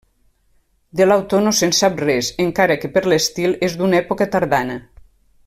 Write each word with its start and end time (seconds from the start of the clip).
De 1.01 1.05
l'autor 1.07 1.43
no 1.47 1.53
se'n 1.57 1.75
sap 1.81 2.01
res 2.05 2.31
encara 2.47 2.79
que 2.85 2.91
per 2.97 3.05
l'estil 3.13 3.55
és 3.69 3.77
d'una 3.83 4.01
època 4.01 4.29
tardana. 4.37 4.81